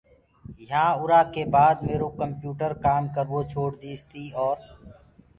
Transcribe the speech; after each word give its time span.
يهآنٚ 0.69 0.97
آرآ 1.01 1.21
ڪي 1.33 1.43
بآد 1.53 1.75
ميرو 1.87 2.07
ڪمپِيوٽر 2.19 2.71
ڪآم 2.85 3.03
ڪروو 3.15 3.39
ڇوڙديٚس 3.51 4.01
تي 4.11 4.23
اورَ 4.37 4.57